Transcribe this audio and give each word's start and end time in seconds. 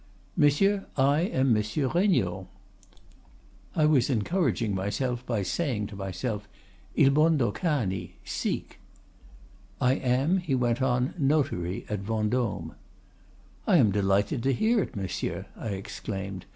—Monsieur, 0.35 0.87
I 0.97 1.21
am 1.31 1.53
Monsieur 1.53 1.87
Regnault.' 1.87 2.47
"I 3.75 3.85
was 3.85 4.09
encouraging 4.09 4.73
myself 4.73 5.23
by 5.27 5.43
saying 5.43 5.85
to 5.89 5.95
myself, 5.95 6.47
'Seek!' 6.97 8.79
"'I 9.79 9.93
am,' 9.93 10.37
he 10.39 10.55
went 10.55 10.81
on, 10.81 11.13
'notary 11.19 11.85
at 11.87 12.01
Vendôme.' 12.01 12.73
"'I 13.67 13.77
am 13.77 13.91
delighted 13.91 14.41
to 14.41 14.53
hear 14.53 14.79
it, 14.81 14.95
monsieur,' 14.95 15.45
I 15.55 15.67
exclaimed. 15.67 16.47